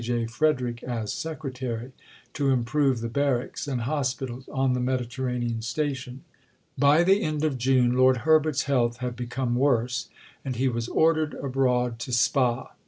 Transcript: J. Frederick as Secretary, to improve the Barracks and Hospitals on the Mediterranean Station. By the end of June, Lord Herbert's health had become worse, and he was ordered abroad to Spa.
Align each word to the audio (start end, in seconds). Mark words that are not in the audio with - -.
J. 0.03 0.25
Frederick 0.25 0.81
as 0.81 1.13
Secretary, 1.13 1.91
to 2.33 2.49
improve 2.49 3.01
the 3.01 3.07
Barracks 3.07 3.67
and 3.67 3.81
Hospitals 3.81 4.49
on 4.49 4.73
the 4.73 4.79
Mediterranean 4.79 5.61
Station. 5.61 6.23
By 6.75 7.03
the 7.03 7.21
end 7.21 7.43
of 7.43 7.59
June, 7.59 7.93
Lord 7.95 8.17
Herbert's 8.25 8.63
health 8.63 8.97
had 8.97 9.15
become 9.15 9.53
worse, 9.53 10.09
and 10.43 10.55
he 10.55 10.67
was 10.67 10.87
ordered 10.87 11.35
abroad 11.35 11.99
to 11.99 12.11
Spa. 12.11 12.71